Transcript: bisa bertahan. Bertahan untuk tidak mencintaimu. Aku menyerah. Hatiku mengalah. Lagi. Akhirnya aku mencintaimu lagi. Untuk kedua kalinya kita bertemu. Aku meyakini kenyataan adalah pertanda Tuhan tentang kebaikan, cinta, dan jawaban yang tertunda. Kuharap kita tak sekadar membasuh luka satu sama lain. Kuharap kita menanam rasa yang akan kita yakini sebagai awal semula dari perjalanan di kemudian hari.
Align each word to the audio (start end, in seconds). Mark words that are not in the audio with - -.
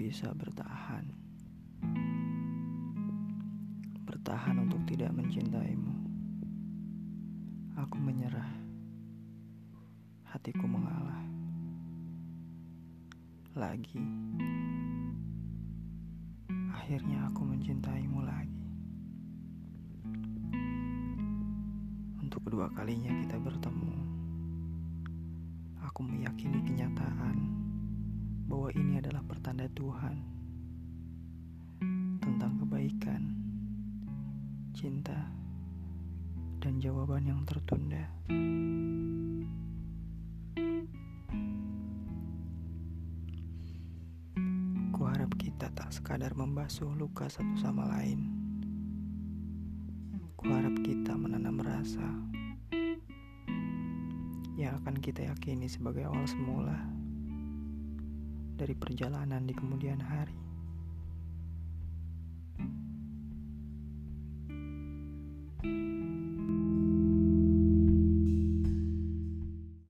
bisa 0.00 0.32
bertahan. 0.32 1.04
Bertahan 4.08 4.56
untuk 4.64 4.80
tidak 4.88 5.12
mencintaimu. 5.12 5.94
Aku 7.76 8.00
menyerah. 8.00 8.48
Hatiku 10.32 10.64
mengalah. 10.64 11.20
Lagi. 13.52 14.00
Akhirnya 16.72 17.28
aku 17.28 17.44
mencintaimu 17.44 18.24
lagi. 18.24 18.64
Untuk 22.24 22.40
kedua 22.48 22.72
kalinya 22.72 23.12
kita 23.20 23.36
bertemu. 23.36 23.94
Aku 25.84 26.00
meyakini 26.08 26.64
kenyataan 26.64 27.49
adalah 29.00 29.24
pertanda 29.24 29.64
Tuhan 29.72 30.16
tentang 32.20 32.52
kebaikan, 32.60 33.32
cinta, 34.76 35.16
dan 36.60 36.76
jawaban 36.76 37.24
yang 37.24 37.40
tertunda. 37.48 38.04
Kuharap 44.92 45.32
kita 45.40 45.72
tak 45.72 45.96
sekadar 45.96 46.36
membasuh 46.36 46.92
luka 46.92 47.24
satu 47.32 47.56
sama 47.56 47.88
lain. 47.96 48.28
Kuharap 50.36 50.76
kita 50.84 51.16
menanam 51.16 51.56
rasa 51.64 52.04
yang 54.60 54.76
akan 54.84 55.00
kita 55.00 55.24
yakini 55.24 55.72
sebagai 55.72 56.04
awal 56.04 56.28
semula 56.28 56.99
dari 58.60 58.76
perjalanan 58.76 59.48
di 59.48 59.56
kemudian 59.56 59.96
hari. 59.96 60.49